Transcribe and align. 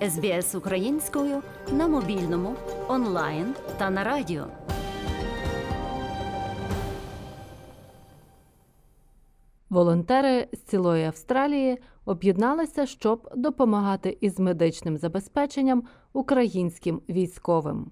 СБС 0.00 0.54
українською 0.54 1.42
на 1.72 1.88
мобільному, 1.88 2.54
онлайн 2.88 3.54
та 3.78 3.90
на 3.90 4.04
радіо. 4.04 4.46
Волонтери 9.70 10.48
з 10.52 10.58
цілої 10.58 11.04
Австралії 11.04 11.78
об'єдналися, 12.04 12.86
щоб 12.86 13.30
допомагати 13.36 14.18
із 14.20 14.38
медичним 14.38 14.96
забезпеченням 14.96 15.82
українським 16.12 17.00
військовим. 17.08 17.90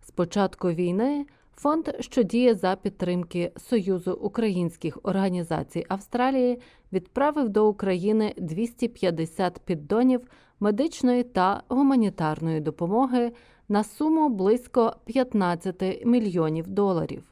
З 0.00 0.10
початку 0.10 0.70
війни 0.70 1.26
фонд, 1.56 1.88
що 2.00 2.22
діє 2.22 2.54
за 2.54 2.76
підтримки 2.76 3.52
Союзу 3.56 4.12
українських 4.12 4.98
організацій 5.02 5.86
Австралії, 5.88 6.60
відправив 6.92 7.48
до 7.48 7.68
України 7.68 8.34
250 8.36 9.58
піддонів 9.58 10.20
медичної 10.60 11.22
та 11.22 11.62
гуманітарної 11.68 12.60
допомоги 12.60 13.32
на 13.68 13.84
суму 13.84 14.28
близько 14.28 14.96
15 15.04 16.06
мільйонів 16.06 16.68
доларів. 16.68 17.24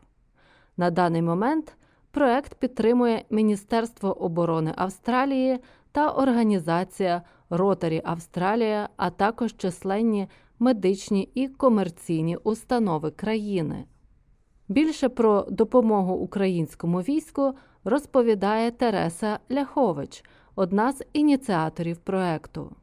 На 0.76 0.90
даний 0.90 1.22
момент 1.22 1.76
проект 2.10 2.54
підтримує 2.54 3.24
Міністерство 3.30 4.22
оборони 4.22 4.72
Австралії 4.76 5.58
та 5.92 6.10
організація 6.10 7.22
Ротарі 7.50 8.02
Австралія, 8.04 8.88
а 8.96 9.10
також 9.10 9.56
численні 9.56 10.28
медичні 10.58 11.30
і 11.34 11.48
комерційні 11.48 12.36
установи 12.36 13.10
країни. 13.10 13.84
Більше 14.68 15.08
про 15.08 15.46
допомогу 15.50 16.14
українському 16.14 17.00
війську 17.00 17.54
розповідає 17.84 18.70
Тереса 18.70 19.38
Ляхович, 19.50 20.24
одна 20.54 20.92
з 20.92 21.04
ініціаторів 21.12 21.96
проекту. 21.96 22.76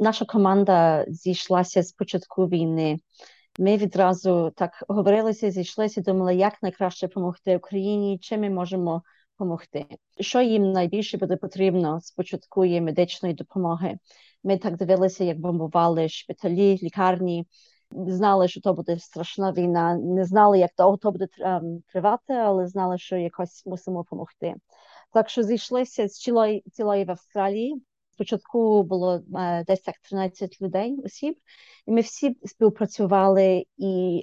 Наша 0.00 0.24
команда 0.24 1.04
зійшлася 1.08 1.82
з 1.82 1.92
початку 1.92 2.46
війни. 2.46 2.98
Ми 3.58 3.76
відразу 3.76 4.52
так 4.56 4.84
говорилися, 4.88 5.50
зійшлися, 5.50 6.00
думали, 6.00 6.34
як 6.34 6.62
найкраще 6.62 7.08
допомогти 7.08 7.56
Україні, 7.56 8.18
чим 8.18 8.40
ми 8.40 8.50
можемо 8.50 9.02
допомогти. 9.38 9.86
Що 10.20 10.40
їм 10.40 10.72
найбільше 10.72 11.18
буде 11.18 11.36
потрібно 11.36 12.00
спочатку 12.00 12.64
є 12.64 12.80
медичної 12.80 13.34
допомоги. 13.34 13.98
Ми 14.44 14.58
так 14.58 14.76
дивилися, 14.76 15.24
як 15.24 15.40
бомбували 15.40 16.08
шпиталі, 16.08 16.78
лікарні. 16.82 17.46
Знали, 17.90 18.48
що 18.48 18.60
то 18.60 18.74
буде 18.74 18.98
страшна 18.98 19.52
війна. 19.52 19.94
Не 19.94 20.24
знали, 20.24 20.58
як 20.58 20.70
довго 20.78 20.96
то 20.96 21.12
буде 21.12 21.26
тривати, 21.92 22.32
але 22.32 22.66
знали, 22.66 22.98
що 22.98 23.16
якось 23.16 23.66
мусимо 23.66 23.98
допомогти. 23.98 24.54
Так 25.12 25.30
що 25.30 25.42
зійшлися 25.42 26.08
з 26.08 26.12
цілої 26.12 26.64
цілої 26.72 27.04
в 27.04 27.10
Австралії. 27.10 27.82
Спочатку 28.10 28.82
було 28.82 29.20
десь 29.66 29.80
так 29.80 29.98
13 30.02 30.62
людей 30.62 30.96
осіб, 31.04 31.38
і 31.86 31.90
ми 31.90 32.00
всі 32.00 32.36
співпрацювали 32.44 33.64
і 33.76 34.22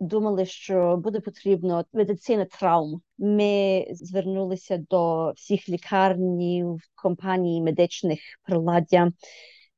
думали, 0.00 0.46
що 0.46 0.96
буде 0.96 1.20
потрібно 1.20 1.84
медицина 1.92 2.44
травм. 2.44 3.02
Ми 3.18 3.86
звернулися 3.90 4.76
до 4.90 5.32
всіх 5.32 5.68
лікарнів, 5.68 6.80
компаній 6.94 7.62
медичних 7.62 8.20
приладдя. 8.42 9.12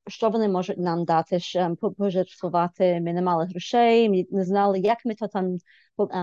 Що 0.07 0.31
вони 0.31 0.49
можуть 0.49 0.79
нам 0.79 1.05
дати, 1.05 1.39
пожертвувати? 1.99 3.01
Ми 3.01 3.13
не 3.13 3.23
мали 3.23 3.47
грошей, 3.47 4.09
ми 4.09 4.25
не 4.31 4.45
знали, 4.45 4.79
як 4.79 4.99
ми 5.05 5.15
то 5.15 5.29
там 5.29 5.57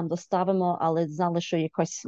доставимо, 0.08 0.78
але 0.82 1.08
знали, 1.08 1.42
що 1.42 1.58
якось 1.58 2.08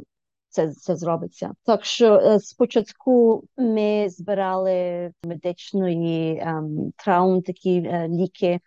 це 0.54 0.70
це 0.70 0.96
зробиться. 0.96 1.52
Так 1.64 1.84
що 1.84 2.38
спочатку 2.40 3.44
ми 3.56 4.06
збирали 4.08 5.10
медичної 5.24 6.38
ем, 6.42 6.92
травм, 6.96 7.42
такі 7.42 7.76
е, 7.76 8.08
ліки, 8.08 8.60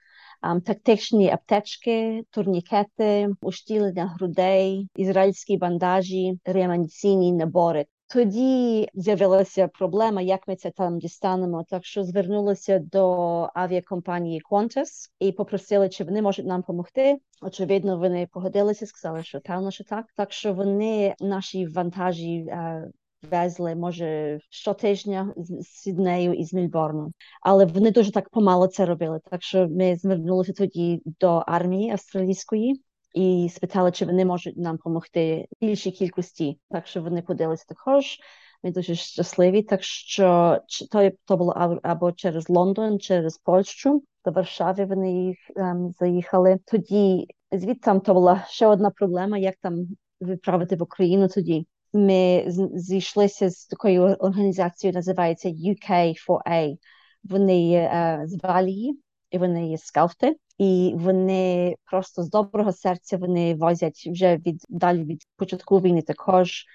ем, 0.43 0.61
тактичні 0.61 1.29
аптечки, 1.29 2.23
турнікети, 2.29 3.29
уштілення 3.41 4.05
грудей, 4.05 4.89
ізраїльські 4.95 5.57
бандажі, 5.57 6.39
реанімаційні 6.45 7.33
набори. 7.33 7.85
Тоді 8.09 8.89
з'явилася 8.93 9.67
проблема, 9.67 10.21
як 10.21 10.47
ми 10.47 10.55
це 10.55 10.71
там 10.71 10.99
дістанемо. 10.99 11.65
Так 11.69 11.85
що 11.85 12.03
звернулися 12.03 12.79
до 12.79 13.11
авіакомпанії 13.53 14.41
Qantas 14.51 15.09
і 15.19 15.31
попросили, 15.31 15.89
чи 15.89 16.03
вони 16.03 16.21
можуть 16.21 16.45
нам 16.45 16.61
допомогти. 16.61 17.17
Очевидно, 17.41 17.97
вони 17.97 18.27
погодилися, 18.31 18.85
сказали, 18.85 19.23
що 19.23 19.41
певно, 19.41 19.71
що 19.71 19.83
так. 19.83 20.05
Так 20.15 20.31
що 20.31 20.53
вони 20.53 21.15
наші 21.19 21.67
вантажі 21.67 22.37
е, 22.37 22.87
везли, 23.31 23.75
може, 23.75 24.39
щотижня 24.49 25.33
з 25.37 25.63
Сіднею 25.63 26.33
і 26.33 26.43
з 26.43 26.53
Мільборну. 26.53 27.11
Але 27.41 27.65
вони 27.65 27.91
дуже 27.91 28.11
так 28.11 28.29
помало 28.29 28.67
це 28.67 28.85
робили. 28.85 29.19
Так 29.29 29.43
що 29.43 29.67
ми 29.67 29.95
звернулися 29.95 30.53
тоді 30.53 31.01
до 31.19 31.27
армії 31.27 31.91
австралійської 31.91 32.81
і 33.17 33.49
спитали, 33.49 33.91
чи 33.91 34.05
вони 34.05 34.25
можуть 34.25 34.57
нам 34.57 34.75
допомогти 34.75 35.47
більшій 35.61 35.91
кількості. 35.91 36.59
Так 36.69 36.87
що 36.87 37.01
вони 37.01 37.21
поділилися 37.21 37.65
також. 37.67 38.19
Ми 38.63 38.71
дуже 38.71 38.95
щасливі. 38.95 39.63
Так 39.63 39.83
що 39.83 40.59
то, 40.91 41.11
то 41.25 41.37
було 41.37 41.79
або 41.83 42.11
через 42.11 42.49
Лондон, 42.49 42.99
через 42.99 43.37
Польщу. 43.37 44.03
До 44.25 44.31
Варшави 44.31 44.85
вони 44.85 45.25
їх 45.25 45.37
ем, 45.55 45.91
заїхали. 45.99 46.59
Тоді 46.65 47.27
звідти 47.51 47.99
то 48.05 48.13
була 48.13 48.45
ще 48.47 48.67
одна 48.67 48.89
проблема, 48.89 49.37
як 49.37 49.55
там 49.61 49.87
відправити 50.21 50.75
в 50.75 50.83
Україну 50.83 51.27
тоді. 51.27 51.67
Ми 51.93 52.43
зійшлися 52.73 53.49
з 53.49 53.65
такою 53.65 54.01
організацією, 54.03 54.95
називається 54.95 55.49
UK4A. 55.49 56.77
Вони 57.23 57.67
є 57.67 57.79
е, 57.79 58.21
з 58.25 58.43
Валії, 58.43 58.99
і 59.31 59.37
вони 59.37 59.69
є 59.69 59.77
скафти 59.77 60.35
і 60.57 60.93
вони 60.97 61.75
просто 61.85 62.23
з 62.23 62.29
доброго 62.29 62.71
серця 62.71 63.17
вони 63.17 63.55
возять 63.55 64.07
вже 64.11 64.37
від 64.37 64.65
далі 64.69 65.03
від 65.03 65.23
початку 65.35 65.79
війни 65.79 66.01
також. 66.01 66.65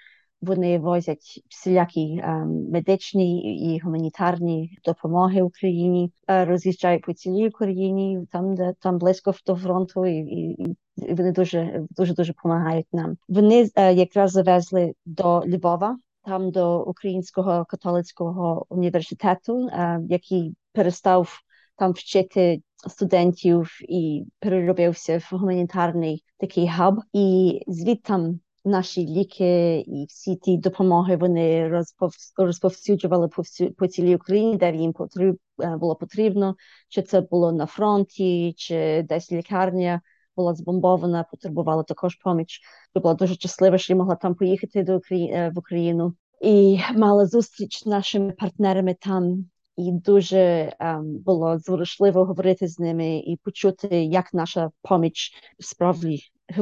Вони 0.41 0.79
возять 0.79 1.43
всілякі 1.49 2.21
ем, 2.23 2.69
медичні 2.71 3.55
і 3.55 3.79
гуманітарні 3.79 4.77
допомоги 4.85 5.41
Україні, 5.41 6.11
е, 6.29 6.45
роз'їжджають 6.45 7.03
по 7.03 7.13
цілій 7.13 7.47
Україні, 7.47 8.27
там 8.31 8.55
де 8.55 8.73
там 8.79 8.97
близько 8.97 9.33
до 9.45 9.55
фронту, 9.55 10.05
і, 10.05 10.17
і, 10.17 10.75
вони 10.97 11.31
дуже 11.31 11.85
дуже 11.89 12.13
дуже 12.13 12.33
допомагають 12.33 12.93
нам. 12.93 13.17
Вони 13.27 13.69
е, 13.75 13.93
якраз 13.93 14.31
завезли 14.31 14.93
до 15.05 15.43
Львова, 15.47 15.97
там 16.23 16.51
до 16.51 16.83
Українського 16.83 17.65
католицького 17.65 18.65
університету, 18.69 19.67
е, 19.67 20.01
який 20.09 20.55
перестав 20.73 21.39
там 21.77 21.91
вчити 21.91 22.61
студентів 22.89 23.69
і 23.89 24.25
переробився 24.39 25.17
в 25.17 25.35
гуманітарний 25.35 26.23
такий 26.39 26.67
хаб, 26.67 26.99
і 27.13 27.59
звідтам 27.67 28.39
наші 28.65 29.07
ліки 29.07 29.79
і 29.79 30.05
всі 30.09 30.35
ті 30.35 30.57
допомоги 30.57 31.15
вони 31.15 31.67
розпов... 31.67 32.11
розповсюджували 32.37 33.27
по 33.27 33.41
всю 33.41 33.73
по 33.73 33.87
цілій 33.87 34.15
Україні, 34.15 34.57
де 34.57 34.75
їм 34.75 34.93
потріб 34.93 35.37
е, 35.63 35.77
було 35.77 35.95
потрібно, 35.95 36.55
чи 36.89 37.01
це 37.01 37.21
було 37.21 37.51
на 37.51 37.65
фронті, 37.65 38.53
чи 38.57 39.05
десь 39.09 39.31
лікарня. 39.31 40.01
Була 40.35 40.53
збомбована, 40.53 41.25
потребувала 41.31 41.83
також 41.83 42.15
поміч. 42.15 42.61
Я 42.95 43.01
була 43.01 43.13
дуже 43.13 43.33
щаслива, 43.33 43.77
що 43.77 43.93
я 43.93 43.97
могла 43.97 44.15
там 44.15 44.35
поїхати 44.35 44.83
до 44.83 44.97
Украї... 44.97 45.31
Е, 45.31 45.51
в 45.55 45.59
Україну 45.59 46.13
і 46.41 46.79
мала 46.95 47.25
зустріч 47.25 47.83
з 47.83 47.85
нашими 47.85 48.31
партнерами 48.31 48.95
там 49.01 49.45
і 49.77 49.91
дуже 49.91 50.73
ем, 50.79 51.17
було 51.17 51.59
зворушливо 51.59 52.25
говорити 52.25 52.67
з 52.67 52.79
ними 52.79 53.17
і 53.17 53.39
почути, 53.43 54.03
як 54.03 54.33
наша 54.33 54.71
поміч 54.81 55.33
справді 55.59 56.19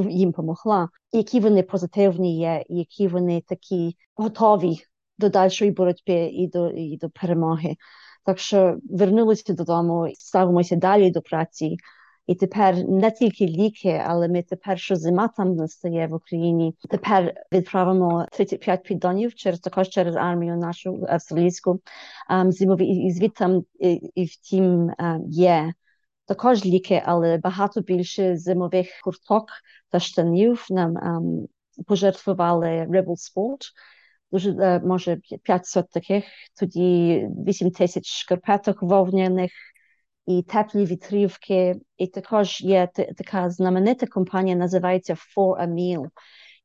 їм 0.09 0.29
допомогла, 0.29 0.89
які 1.11 1.39
вони 1.39 1.63
позитивні 1.63 2.39
є, 2.39 2.63
які 2.69 3.07
вони 3.07 3.41
такі 3.47 3.97
готові 4.15 4.77
до 5.17 5.29
дальшої 5.29 5.71
боротьби 5.71 6.13
і 6.13 6.47
до 6.47 6.69
і 6.69 6.97
до 6.97 7.09
перемоги. 7.09 7.75
Так 8.25 8.39
що 8.39 8.77
вернулися 8.89 9.53
додому, 9.53 10.07
ставимося 10.13 10.75
далі 10.75 11.11
до 11.11 11.21
праці. 11.21 11.77
І 12.27 12.35
тепер 12.35 12.89
не 12.89 13.11
тільки 13.11 13.45
ліки, 13.45 14.03
але 14.05 14.27
ми 14.27 14.43
тепер, 14.43 14.79
що 14.79 14.95
зима 14.95 15.27
там 15.27 15.55
настає 15.55 16.07
в 16.07 16.13
Україні. 16.13 16.75
Тепер 16.89 17.33
відправимо 17.53 18.27
35 18.31 18.83
піддонів 18.83 19.35
через 19.35 19.59
також 19.59 19.89
через 19.89 20.15
армію 20.15 20.57
нашу 20.57 21.05
австралійську 21.09 21.79
um, 22.31 22.51
зимові 22.51 22.85
і 22.85 23.11
звідти 23.11 23.61
і, 24.15 24.25
втім 24.25 24.89
um, 24.89 25.21
є 25.27 25.73
також 26.25 26.65
ліки, 26.65 27.03
але 27.05 27.37
багато 27.37 27.81
більше 27.81 28.37
зимових 28.37 28.87
курток 29.03 29.45
та 29.89 29.99
штанів 29.99 30.65
нам 30.69 30.97
um, 30.97 31.47
пожертвували 31.87 32.67
Rebel 32.67 33.05
Sport. 33.05 33.71
Дуже 34.31 34.51
uh, 34.51 34.85
може 34.85 35.21
500 35.43 35.89
таких, 35.89 36.25
тоді 36.59 37.27
8 37.47 37.71
тисяч 37.71 38.05
шкарпеток 38.05 38.81
вовняних 38.81 39.51
і 40.27 40.43
теплі 40.43 40.85
вітрівки. 40.85 41.75
І 41.97 42.07
також 42.07 42.61
є 42.61 42.89
така 43.17 43.49
знаменита 43.49 44.07
компанія, 44.07 44.55
називається 44.55 45.13
For 45.13 45.61
a 45.61 45.67
Meal. 45.67 46.05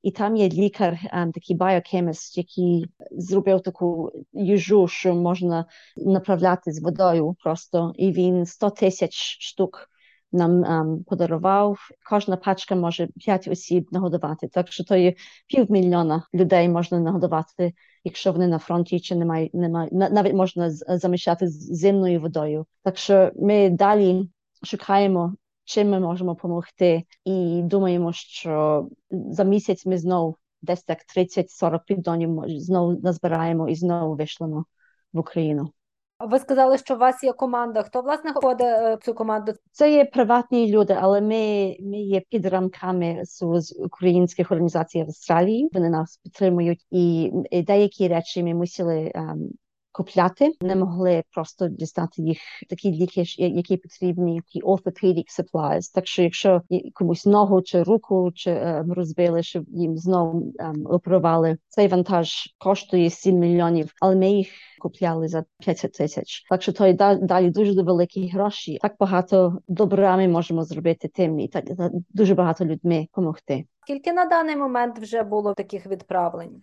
і 0.02 0.10
там 0.10 0.36
є 0.36 0.48
лікар, 0.48 0.98
такий 1.34 1.56
біокеміст, 1.56 2.38
який 2.38 2.86
зробив 3.10 3.62
таку 3.62 4.12
їжу, 4.32 4.88
що 4.88 5.14
можна 5.14 5.66
направляти 5.96 6.72
з 6.72 6.82
водою 6.82 7.36
просто, 7.42 7.92
і 7.96 8.12
він 8.12 8.46
100 8.46 8.70
тисяч 8.70 9.12
штук 9.40 9.88
нам 10.36 10.64
ем, 10.64 11.04
подарував. 11.04 11.78
Кожна 12.10 12.36
пачка 12.36 12.74
може 12.74 13.06
5 13.06 13.48
осіб 13.48 13.88
нагодувати. 13.90 14.48
Так 14.48 14.72
що 14.72 14.84
то 14.84 14.96
є 14.96 15.14
півмільйона 15.48 16.22
людей 16.34 16.68
можна 16.68 17.00
нагодувати, 17.00 17.74
якщо 18.04 18.32
вони 18.32 18.46
на 18.46 18.58
фронті 18.58 19.00
чи 19.00 19.16
немає, 19.16 19.50
немає 19.52 19.88
навіть 19.92 20.34
можна 20.34 20.70
заміщати 20.70 21.48
з 21.48 21.78
зимною 21.78 22.20
водою. 22.20 22.66
Так 22.82 22.98
що 22.98 23.32
ми 23.36 23.70
далі 23.70 24.28
шукаємо. 24.62 25.34
Чим 25.68 25.90
ми 25.90 26.00
можемо 26.00 26.32
допомогти, 26.32 27.04
і 27.24 27.62
думаємо, 27.64 28.12
що 28.12 28.88
за 29.10 29.44
місяць 29.44 29.86
ми 29.86 29.98
знову 29.98 30.36
десь 30.62 30.82
так 30.82 30.98
30-40 31.16 31.80
піддонів 31.86 32.42
знову 32.46 33.00
назбираємо 33.00 33.68
і 33.68 33.74
знову 33.74 34.16
вийшлемо 34.16 34.64
в 35.12 35.18
Україну. 35.18 35.72
Ви 36.20 36.38
сказали, 36.38 36.78
що 36.78 36.94
у 36.94 36.98
вас 36.98 37.24
є 37.24 37.32
команда. 37.32 37.82
Хто 37.82 38.02
власне 38.02 38.30
входить 38.30 38.66
в 38.66 38.98
цю 39.04 39.14
команду? 39.14 39.52
Це 39.72 39.92
є 39.92 40.04
приватні 40.04 40.70
люди, 40.70 40.96
але 41.00 41.20
ми 41.20 41.76
ми 41.80 41.98
є 41.98 42.22
під 42.30 42.46
рамками 42.46 43.20
з 43.24 43.42
українських 43.78 44.50
організацій 44.50 45.02
в 45.02 45.06
Австралії. 45.06 45.68
Вони 45.72 45.90
нас 45.90 46.16
підтримують, 46.16 46.86
і, 46.90 47.32
деякі 47.66 48.08
речі 48.08 48.42
ми 48.42 48.54
мусили 48.54 49.12
um, 49.14 49.48
купляти, 49.96 50.52
не 50.60 50.76
могли 50.76 51.22
просто 51.30 51.68
дістати 51.68 52.22
їх 52.22 52.38
такі 52.68 52.92
ліки, 52.92 53.24
які 53.38 53.76
потрібні, 53.76 54.34
які 54.34 54.62
orthopedic 54.62 55.24
supplies. 55.40 55.94
Так 55.94 56.06
що, 56.06 56.22
якщо 56.22 56.62
комусь 56.94 57.26
ногу 57.26 57.62
чи 57.62 57.82
руку 57.82 58.30
чи 58.34 58.50
um, 58.50 58.92
розбили, 58.92 59.42
щоб 59.42 59.64
їм 59.68 59.96
знову 59.96 60.52
um, 60.58 60.88
оперували, 60.88 61.58
цей 61.68 61.88
вантаж 61.88 62.54
коштує 62.58 63.10
7 63.10 63.38
мільйонів, 63.38 63.92
але 64.00 64.16
ми 64.16 64.30
їх 64.30 64.48
купляли 64.78 65.28
за 65.28 65.44
50 65.58 65.92
тисяч. 65.92 66.44
Так 66.50 66.62
що 66.62 66.72
то 66.72 66.92
далі 67.22 67.50
дуже 67.50 67.82
великі 67.82 68.28
гроші. 68.28 68.78
Так 68.82 68.94
багато 69.00 69.58
добра 69.68 70.16
ми 70.16 70.28
можемо 70.28 70.64
зробити 70.64 71.08
тим, 71.08 71.40
і 71.40 71.48
так 71.48 71.64
дуже 72.08 72.34
багато 72.34 72.64
людьми 72.64 73.00
допомогти. 73.00 73.64
Скільки 73.82 74.12
на 74.12 74.24
даний 74.24 74.56
момент 74.56 74.98
вже 74.98 75.22
було 75.22 75.54
таких 75.54 75.86
відправлень? 75.86 76.62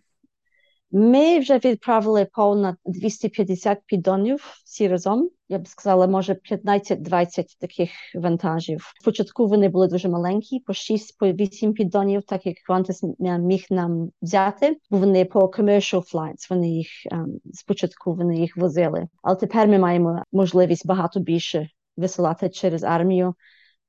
Ми 0.96 1.40
вже 1.40 1.58
відправили 1.58 2.28
понад 2.34 2.76
250 2.86 3.80
піддонів 3.86 4.62
всі 4.66 4.88
разом. 4.88 5.30
Я 5.50 5.60
б 5.60 5.68
сказала, 5.68 6.08
може 6.08 6.34
15-20 6.52 7.44
таких 7.60 7.90
вантажів. 8.16 8.94
Спочатку 9.02 9.48
вони 9.48 9.70
були 9.70 9.88
дуже 9.88 10.10
маленькі, 10.10 10.60
по 10.60 10.74
6 10.74 11.18
по 11.18 11.28
8 11.28 11.74
піддонів, 11.74 12.24
так 12.24 12.46
як 12.46 12.56
Qantas 12.70 13.16
міг 13.40 13.66
нам 13.70 14.10
взяти, 14.22 14.78
бо 14.90 14.98
вони 14.98 15.26
по 15.26 15.40
commercial 15.40 16.14
flights, 16.14 16.50
Вони 16.50 16.70
їх 16.70 16.88
um, 17.12 17.26
спочатку 17.54 18.14
вони 18.14 18.38
їх 18.38 18.58
возили. 18.58 19.08
Але 19.24 19.36
тепер 19.36 19.68
ми 19.68 19.80
маємо 19.80 20.24
можливість 20.32 20.88
багато 20.88 21.20
більше 21.20 21.70
висилати 21.98 22.50
через 22.50 22.84
армію. 22.84 23.36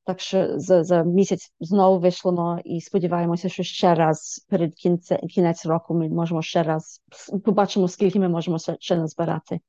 Так 0.07 0.21
що 0.21 0.59
за 0.59 0.85
за 0.85 1.03
місяць 1.03 1.53
знову 1.61 1.99
вийшло 1.99 2.59
і 2.65 2.81
сподіваємося, 2.81 3.49
що 3.49 3.63
ще 3.63 3.95
раз 3.95 4.47
перед 4.51 4.75
кінце, 4.75 5.17
кінець 5.17 5.67
року 5.67 5.95
ми 5.95 6.09
можемо 6.09 6.43
ще 6.43 6.63
раз 6.63 7.03
побачимо, 7.45 7.89
скільки 7.89 8.19
ми 8.19 8.29
можемо 8.29 8.59
ще 8.79 8.97
назбирати. 8.97 9.61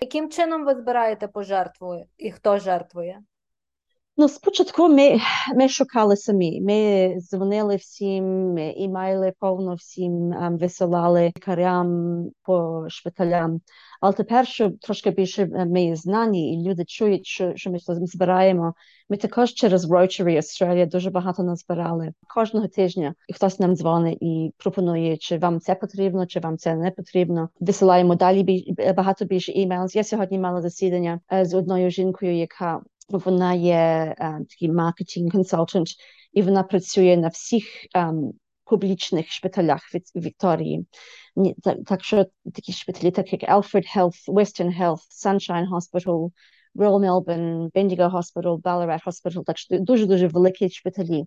Яким 0.00 0.30
чином 0.30 0.64
ви 0.64 0.74
збираєте 0.74 1.28
пожертву 1.28 2.06
і 2.18 2.30
хто 2.30 2.58
жертвує? 2.58 3.20
Ну, 4.16 4.28
спочатку 4.28 4.88
ми 4.88 5.18
ми 5.56 5.68
шукали 5.68 6.16
самі. 6.16 6.60
Ми 6.60 7.14
дзвонили 7.20 7.76
всім, 7.76 8.58
імейли 8.58 9.32
повно 9.38 9.74
всім 9.74 10.12
um, 10.12 10.58
висилали 10.58 11.32
лікарям 11.36 12.24
по 12.42 12.84
шпиталям. 12.88 13.60
Але 14.00 14.12
тепер, 14.12 14.46
що 14.46 14.70
трошки 14.70 15.10
більше 15.10 15.46
ми 15.46 15.96
знані, 15.96 16.54
і 16.54 16.68
люди 16.68 16.84
чують, 16.84 17.26
що 17.26 17.52
що 17.56 17.70
ми 17.70 17.78
збираємо. 17.80 18.74
Ми 19.08 19.16
також 19.16 19.54
через 19.54 19.90
Rotary 19.90 20.36
Australia 20.36 20.88
дуже 20.88 21.10
багато 21.10 21.42
назбирали 21.42 22.12
кожного 22.34 22.68
тижня. 22.68 23.14
І 23.28 23.32
хтось 23.32 23.58
нам 23.58 23.76
дзвонить 23.76 24.18
і 24.20 24.52
пропонує, 24.58 25.16
чи 25.16 25.38
вам 25.38 25.60
це 25.60 25.74
потрібно, 25.74 26.26
чи 26.26 26.40
вам 26.40 26.58
це 26.58 26.74
не 26.74 26.90
потрібно. 26.90 27.48
Висилаємо 27.60 28.14
далі 28.14 28.42
більш, 28.42 28.64
багато 28.96 29.24
більше 29.24 29.52
імейл. 29.52 29.86
Я 29.94 30.04
сьогодні 30.04 30.38
мала 30.38 30.62
засідання 30.62 31.20
з 31.42 31.54
одною 31.54 31.90
жінкою, 31.90 32.36
яка 32.36 32.80
вона 33.08 33.54
є 33.54 34.14
um, 34.18 34.46
такий 34.46 34.70
маркетинг 34.70 35.32
консультант, 35.32 35.88
і 36.32 36.42
вона 36.42 36.62
працює 36.62 37.16
на 37.16 37.28
всіх 37.28 37.64
um, 37.96 38.32
публічних 38.64 39.30
шпиталях 39.30 39.94
від 39.94 40.02
Вікторії. 40.16 40.86
Так, 41.86 42.04
що 42.04 42.26
такі 42.54 42.72
шпиталі, 42.72 43.10
так 43.10 43.32
як 43.32 43.42
Alfred 43.42 43.96
Health, 43.96 44.28
Western 44.28 44.80
Health, 44.80 45.26
Sunshine 45.26 45.68
Hospital, 45.68 46.30
Royal 46.74 47.00
Melbourne, 47.00 47.70
Bendigo 47.72 48.10
Hospital, 48.10 48.60
Ballarat 48.60 49.04
Hospital, 49.06 49.44
так 49.44 49.58
що 49.58 49.78
дуже-дуже 49.78 50.26
великі 50.26 50.70
шпиталі. 50.70 51.24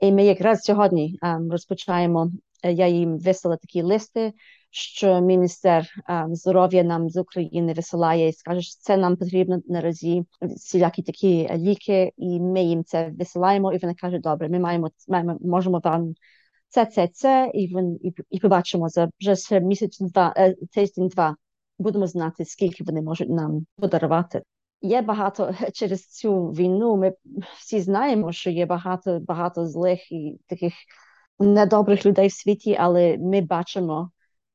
І 0.00 0.12
ми 0.12 0.24
якраз 0.24 0.60
сьогодні 0.60 1.18
um, 1.22 1.50
розпочаємо, 1.50 2.30
я 2.62 2.86
їм 2.86 3.18
вислала 3.18 3.56
такі 3.56 3.82
листи, 3.82 4.32
що 4.70 5.20
міністр 5.20 5.88
здоров'я 6.30 6.82
нам 6.82 7.08
з 7.08 7.16
України 7.16 7.72
висилає 7.72 8.28
і 8.28 8.32
скаже, 8.32 8.60
що 8.60 8.80
це 8.80 8.96
нам 8.96 9.16
потрібно 9.16 9.60
наразі 9.68 10.24
всілякі 10.40 11.02
такі 11.02 11.48
ліки, 11.54 12.12
і 12.16 12.40
ми 12.40 12.62
їм 12.62 12.84
це 12.84 13.12
висилаємо. 13.18 13.72
І 13.72 13.78
вони 13.78 13.94
кажуть, 13.94 14.22
добре, 14.22 14.48
ми 14.48 14.58
маємо 14.58 14.90
маємо 15.08 15.38
можемо 15.40 15.80
вам 15.84 16.14
це, 16.68 16.86
це, 16.86 17.08
це, 17.08 17.50
і 17.54 17.66
він 17.66 17.98
і, 18.02 18.14
і 18.30 18.38
побачимо 18.38 18.88
за 18.88 19.10
вже 19.20 19.60
місяць 19.60 20.00
два 20.00 20.34
е, 20.36 20.54
тиждень 20.72 21.08
два. 21.08 21.36
Будемо 21.78 22.06
знати, 22.06 22.44
скільки 22.44 22.84
вони 22.84 23.02
можуть 23.02 23.30
нам 23.30 23.66
подарувати. 23.76 24.42
Є 24.82 25.02
багато 25.02 25.54
через 25.72 26.06
цю 26.06 26.46
війну. 26.46 26.96
Ми 26.96 27.12
всі 27.58 27.80
знаємо, 27.80 28.32
що 28.32 28.50
є 28.50 28.66
багато 28.66 29.20
багато 29.20 29.66
злих 29.66 30.12
і 30.12 30.40
таких 30.46 30.74
недобрих 31.38 32.06
людей 32.06 32.28
в 32.28 32.32
світі, 32.32 32.76
але 32.80 33.18
ми 33.18 33.40
бачимо, 33.40 34.10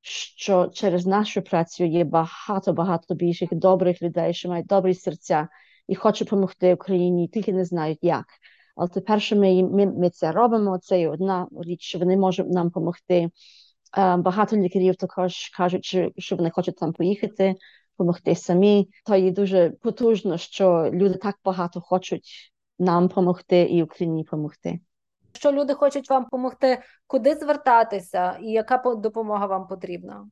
що 0.08 0.68
через 0.74 1.06
нашу 1.06 1.42
працю 1.42 1.84
є 1.84 2.04
багато 2.04 2.74
багато 2.74 3.16
більших 3.16 3.50
добрих 3.54 4.02
людей, 4.02 4.34
що 4.34 4.50
мають 4.50 4.68
добрі 4.68 4.94
серця 4.94 5.48
і 5.88 5.96
хочуть 5.96 6.28
допомогти 6.28 6.74
Україні, 6.74 7.28
тільки 7.28 7.54
не 7.54 7.66
знають 7.66 8.00
як. 8.02 8.26
Але 8.76 8.88
тепер, 8.90 9.22
що 9.22 9.36
ми, 9.36 9.64
ми, 9.64 9.86
ми 9.86 10.10
це 10.10 10.32
робимо, 10.32 10.80
це 10.82 11.00
є 11.00 11.10
одна 11.10 11.48
річ, 11.62 11.82
що 11.82 12.00
вони 12.00 12.18
можуть 12.18 12.50
нам 12.50 12.68
допомогти. 12.68 13.30
Багато 14.18 14.58
лікарів 14.58 14.96
також 14.96 15.50
кажуть, 15.50 15.86
що, 15.86 16.12
що 16.18 16.36
вони 16.36 16.50
хочуть 16.50 16.78
там 16.78 16.94
поїхати, 16.94 17.56
допомогти 17.98 18.36
самі. 18.36 18.90
То 19.06 19.16
є 19.16 19.32
дуже 19.32 19.70
потужно, 19.70 20.38
що 20.38 20.90
люди 20.94 21.18
так 21.18 21.36
багато 21.46 21.82
хочуть 21.82 22.54
нам 22.80 23.08
допомогти 23.08 23.62
і 23.62 23.84
Україні 23.84 24.24
допомогти. 24.24 24.80
Якщо 25.36 25.52
люди 25.52 25.74
хочуть 25.74 26.10
вам 26.10 26.24
допомогти, 26.24 26.82
куди 27.08 27.36
звертатися 27.36 28.38
і 28.42 28.52
яка 28.52 28.78
допомога 28.96 29.46
вам 29.46 29.68
потрібна? 29.68 30.28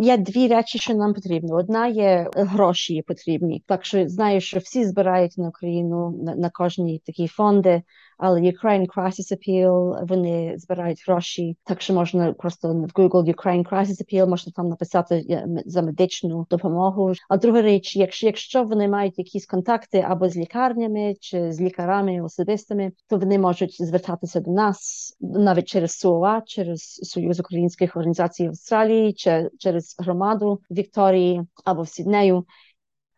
Є 0.00 0.16
дві 0.16 0.48
речі, 0.48 0.78
що 0.78 0.94
нам 0.94 1.14
потрібно. 1.14 1.56
Одна 1.56 1.86
є 1.86 2.30
гроші 2.34 3.02
потрібні. 3.06 3.62
Так 3.66 3.84
що 3.84 4.08
знаю, 4.08 4.40
що 4.40 4.58
всі 4.58 4.84
збирають 4.84 5.38
на 5.38 5.48
Україну 5.48 6.20
на, 6.22 6.34
на 6.34 6.50
кожні 6.50 7.02
такі 7.06 7.26
фонди 7.28 7.82
але 8.18 8.40
Ukraine 8.40 8.86
Crisis 8.86 9.32
Appeal, 9.32 10.06
вони 10.06 10.54
збирають 10.58 11.04
гроші, 11.06 11.56
так 11.64 11.80
що 11.80 11.94
можна 11.94 12.32
просто 12.32 12.68
в 12.68 12.74
Google 12.74 13.34
Ukraine 13.34 13.68
Crisis 13.68 14.02
Appeal, 14.02 14.26
можна 14.26 14.52
там 14.56 14.68
написати 14.68 15.44
за 15.66 15.82
медичну 15.82 16.46
допомогу. 16.50 17.12
А 17.28 17.36
друга 17.36 17.62
річ, 17.62 17.96
якщо 17.96 18.26
якщо 18.26 18.64
вони 18.64 18.88
мають 18.88 19.18
якісь 19.18 19.46
контакти 19.46 20.04
або 20.08 20.28
з 20.28 20.36
лікарнями 20.36 21.14
чи 21.20 21.52
з 21.52 21.60
лікарами 21.60 22.20
особистими, 22.20 22.92
то 23.08 23.18
вони 23.18 23.38
можуть 23.38 23.82
звертатися 23.82 24.40
до 24.40 24.50
нас 24.50 25.06
навіть 25.20 25.68
через 25.68 25.92
СУА, 25.92 26.42
через 26.46 26.80
Союз 26.82 27.40
українських 27.40 27.96
організацій 27.96 28.46
Австралії, 28.46 29.12
чи 29.12 29.50
через 29.58 29.96
громаду 29.98 30.60
Вікторії 30.70 31.42
або 31.64 31.82
в 31.82 31.88
Сіднею. 31.88 32.44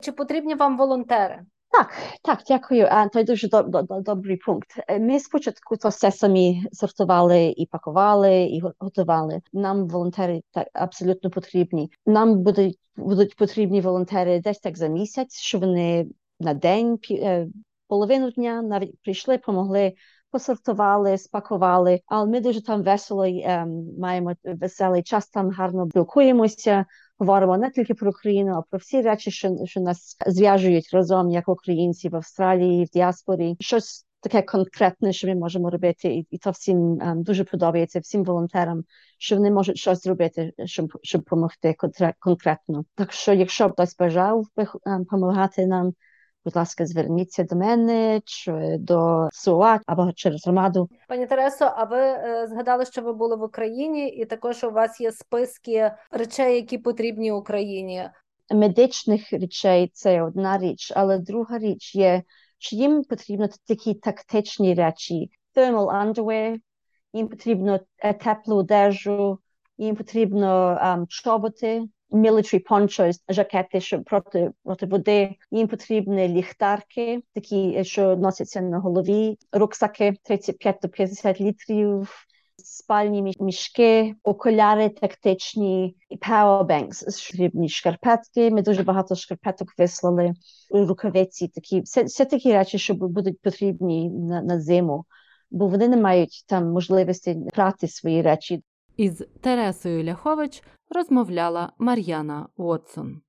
Чи 0.01 0.13
потрібні 0.13 0.55
вам 0.55 0.79
волонтери? 0.79 1.41
Так, 1.71 1.93
так, 2.23 2.39
дякую. 2.49 2.87
А 2.91 3.09
то 3.09 3.23
дуже 3.23 3.49
доб, 3.49 3.69
доб, 3.69 4.03
добрий 4.03 4.37
пункт. 4.37 4.69
Ми 5.01 5.21
спочатку 5.21 5.77
то 5.77 5.89
все 5.89 6.13
самі 6.13 6.63
сортували 6.73 7.55
і 7.57 7.67
пакували, 7.67 8.43
і 8.43 8.63
готували. 8.79 9.41
Нам 9.53 9.89
волонтери 9.89 10.43
так 10.53 10.69
абсолютно 10.73 11.31
потрібні. 11.31 11.91
Нам 12.07 12.39
будуть 12.43 12.79
будуть 12.97 13.37
потрібні 13.37 13.81
волонтери 13.81 14.41
десь 14.41 14.59
так 14.59 14.79
за 14.79 14.87
місяць, 14.87 15.41
що 15.41 15.59
вони 15.59 16.07
на 16.41 16.55
день, 16.55 16.99
половину 17.89 18.31
дня 18.31 18.63
навіть 18.63 18.99
прийшли, 19.03 19.39
помогли. 19.39 19.93
Посортували, 20.31 21.19
спакували, 21.19 22.01
але 22.07 22.27
ми 22.27 22.41
дуже 22.41 22.65
там 22.65 22.83
весело 22.83 23.25
ем, 23.25 23.99
маємо 23.99 24.33
веселий 24.45 25.03
час. 25.03 25.29
Там 25.29 25.51
гарно 25.51 25.87
спілкуємося 25.91 26.87
говоримо 27.19 27.59
не 27.59 27.71
тільки 27.71 27.95
про 27.95 28.11
Україну, 28.11 28.55
а 28.57 28.63
про 28.71 28.79
всі 28.79 29.03
речі, 29.03 29.31
що 29.31 29.57
що 29.65 29.81
нас 29.81 30.17
зв'яжують 30.27 30.91
разом 30.93 31.31
як 31.31 31.49
українці 31.49 32.09
в 32.09 32.17
Австралії, 32.17 32.85
в 32.85 32.89
діаспорі. 32.89 33.57
Щось 33.61 34.07
таке 34.21 34.43
конкретне, 34.43 35.13
що 35.13 35.29
ми 35.29 35.35
можемо 35.35 35.71
робити, 35.71 36.09
і, 36.09 36.27
і 36.31 36.39
то 36.39 36.51
всім 36.51 36.79
um, 36.79 37.23
дуже 37.23 37.45
подобається, 37.45 38.01
всім 38.01 38.25
волонтерам, 38.25 38.85
що 39.19 39.37
вони 39.37 39.51
можуть 39.51 39.79
щось 39.79 40.03
зробити, 40.03 40.53
щоб 40.65 40.99
щоб 41.03 41.21
допомогти 41.21 41.75
конкретно. 42.19 42.85
Так 42.95 43.13
що, 43.13 43.33
якщо 43.33 43.69
б 43.69 43.73
хтось 43.73 43.97
бажав 43.97 44.47
допомагати 44.87 45.63
ем, 45.63 45.69
нам, 45.69 45.93
будь 46.49 46.57
ласка, 46.57 46.87
зверніться 46.87 47.45
до 47.45 47.57
мене 47.57 48.21
чи 48.25 48.77
до 48.79 49.29
СУА 49.33 49.81
або 49.87 50.13
через 50.13 50.45
громаду. 50.47 50.89
Пані 51.09 51.27
Тересо, 51.27 51.65
а 51.77 51.85
ви 51.85 52.01
е, 52.01 52.47
згадали, 52.47 52.85
що 52.85 53.03
ви 53.03 53.13
були 53.13 53.37
в 53.37 53.43
Україні, 53.43 54.09
і 54.09 54.25
також 54.25 54.65
у 54.65 54.71
вас 54.71 55.01
є 55.01 55.13
списки 55.13 55.91
речей, 56.11 56.55
які 56.55 56.79
потрібні 56.79 57.33
Україні. 57.33 58.11
Медичних 58.51 59.33
речей 59.33 59.91
це 59.93 60.23
одна 60.23 60.59
річ, 60.59 60.93
але 60.97 61.19
друга 61.19 61.59
річ 61.59 61.95
є, 61.95 62.23
що 62.59 62.77
їм 62.77 63.05
потрібно 63.05 63.49
такі 63.67 63.95
тактичні 63.95 64.75
речі, 64.75 65.31
thermal 65.57 66.15
underwear, 66.15 66.57
їм 67.13 67.29
потрібно 67.29 67.81
теплу 68.25 68.57
одежу, 68.57 69.39
їм 69.79 69.97
потрібно 69.97 70.79
um, 70.85 71.07
чоботи, 71.09 71.83
military 72.11 72.63
ponchos, 72.71 73.17
жакети, 73.29 73.81
щоб 73.81 74.05
проти 74.05 74.51
проти 74.65 74.87
води. 74.87 75.35
Їм 75.51 75.69
потрібні 75.69 76.29
ліхтарки, 76.29 77.23
такі, 77.35 77.85
що 77.85 78.17
носяться 78.17 78.61
на 78.61 78.79
голові, 78.79 79.39
рюкзаки 79.53 80.15
35 80.25 80.79
до 80.83 80.89
50 80.89 81.41
літрів, 81.41 82.27
спальні 82.65 83.35
мішки, 83.41 84.15
окуляри 84.23 84.89
тактичні, 84.89 85.97
powerbanks, 86.11 87.05
потрібні 87.05 87.69
шкарпетки. 87.69 88.51
Ми 88.51 88.63
дуже 88.63 88.83
багато 88.83 89.15
шкарпеток 89.15 89.69
вислали, 89.79 90.33
рукавиці 90.71 91.49
такі, 91.49 91.81
все, 91.81 92.03
все 92.03 92.25
такі 92.25 92.53
речі, 92.53 92.79
що 92.79 92.95
будуть 92.95 93.41
потрібні 93.41 94.11
на, 94.11 94.43
на 94.43 94.61
зиму. 94.61 95.05
Бо 95.51 95.69
вони 95.69 95.89
не 95.89 95.97
мають 95.97 96.45
там 96.47 96.71
можливості 96.73 97.37
прати 97.55 97.89
свої 97.89 98.23
речі. 98.23 98.63
Із 98.99 99.25
Тересою 99.41 100.05
Ляхович 100.05 100.63
розмовляла 100.91 101.73
Мар'яна 101.79 102.49
Уотсон. 102.57 103.21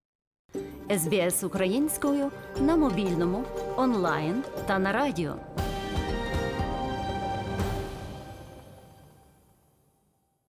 СБС 0.97 1.43
українською 1.43 2.31
на 2.61 2.75
мобільному, 2.75 3.43
онлайн 3.77 4.43
та 4.67 4.79
на 4.79 4.91
радіо. 4.91 5.35